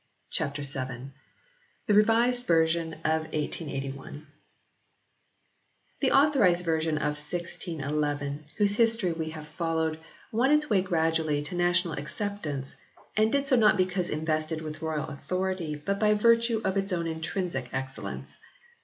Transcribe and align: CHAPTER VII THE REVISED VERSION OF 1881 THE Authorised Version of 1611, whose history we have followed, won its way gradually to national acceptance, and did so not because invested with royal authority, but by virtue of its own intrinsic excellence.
CHAPTER 0.31 0.63
VII 0.63 1.11
THE 1.85 1.93
REVISED 1.93 2.47
VERSION 2.47 2.93
OF 3.05 3.21
1881 3.35 4.25
THE 5.99 6.09
Authorised 6.11 6.65
Version 6.65 6.97
of 6.97 7.17
1611, 7.21 8.45
whose 8.57 8.77
history 8.77 9.11
we 9.11 9.29
have 9.29 9.47
followed, 9.47 9.99
won 10.31 10.49
its 10.49 10.71
way 10.71 10.81
gradually 10.81 11.43
to 11.43 11.53
national 11.53 11.93
acceptance, 11.93 12.73
and 13.15 13.31
did 13.31 13.45
so 13.45 13.55
not 13.55 13.77
because 13.77 14.09
invested 14.09 14.63
with 14.63 14.81
royal 14.81 15.05
authority, 15.05 15.75
but 15.75 15.99
by 15.99 16.15
virtue 16.15 16.61
of 16.65 16.77
its 16.77 16.91
own 16.91 17.05
intrinsic 17.05 17.69
excellence. 17.71 18.39